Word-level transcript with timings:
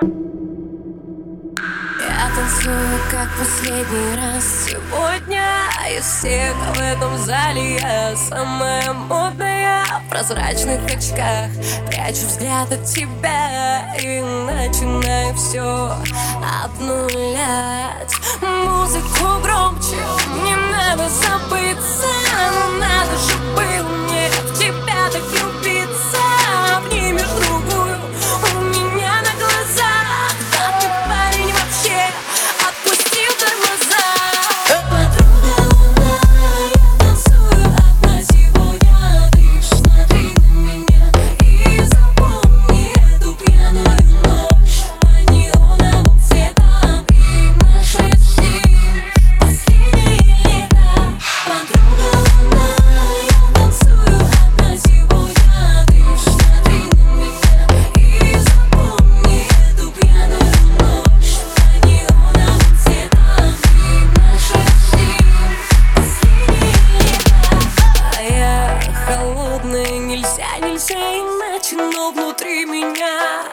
Я 0.00 0.08
танцую 2.34 2.98
как 3.10 3.28
последний 3.38 4.16
раз. 4.16 4.44
Сегодня 4.66 5.44
Из 5.96 6.04
всех 6.04 6.54
в 6.74 6.80
этом 6.80 7.18
зале 7.18 7.78
я 7.78 8.14
самая 8.16 8.92
модная. 8.92 9.84
В 10.06 10.10
прозрачных 10.10 10.84
очках 10.84 11.50
прячу 11.88 12.26
взгляд 12.26 12.70
от 12.72 12.84
тебя 12.84 13.94
И 14.00 14.20
начинаю 14.20 15.34
все 15.34 15.92
обнулять. 16.64 18.14
Музыку 18.40 19.40
громче, 19.42 19.96
не 20.44 20.54
надо 20.72 21.08
забыться 21.08 22.07
иначе 71.72 71.76
Но 71.76 72.10
внутри 72.10 72.64
меня 72.64 73.44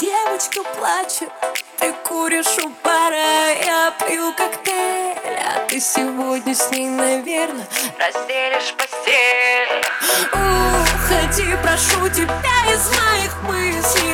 девочка 0.00 0.62
плачет. 0.76 1.30
Ты 1.78 1.92
куришь 2.04 2.58
у 2.64 2.70
бара, 2.84 3.52
я 3.64 3.94
пью 4.06 4.32
коктейль 4.34 5.38
А 5.44 5.66
ты 5.68 5.80
сегодня 5.80 6.54
с 6.54 6.70
ней, 6.70 6.88
наверное, 6.88 7.66
разделишь 7.98 8.74
постель. 8.74 9.84
Уходи, 10.32 11.56
прошу 11.62 12.08
тебя 12.08 12.72
из 12.72 12.90
моих 12.90 13.42
мыслей 13.44 14.07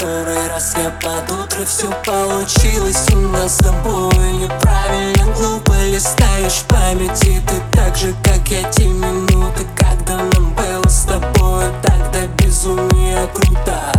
который 0.00 0.48
раз 0.48 0.74
я 0.76 0.90
под 0.90 1.30
утро 1.30 1.64
Все 1.66 1.90
получилось 2.04 3.06
у 3.12 3.16
нас 3.16 3.56
с 3.56 3.58
тобой. 3.58 4.32
Неправильно, 4.32 5.32
глупо 5.36 5.72
листаешь 5.84 6.62
памяти? 6.68 7.42
Ты 7.46 7.76
так 7.76 7.96
же, 7.96 8.14
как 8.24 8.48
я 8.48 8.62
те 8.70 8.86
минуты 8.86 9.66
Когда 9.76 10.16
нам 10.16 10.54
было 10.54 10.88
с 10.88 11.04
тобой. 11.04 11.64
Так 11.82 12.12
до 12.12 12.26
безумия 12.42 13.26
круто. 13.34 13.92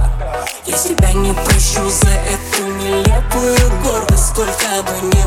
Я 0.65 0.77
себя 0.77 1.13
не 1.13 1.33
прощу 1.33 1.87
за 1.89 2.09
эту 2.09 2.63
нелепую 2.79 3.71
гордость 3.83 4.29
Сколько 4.29 4.81
бы 4.83 5.15
не 5.15 5.20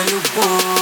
olho 0.00 0.20
bom. 0.34 0.79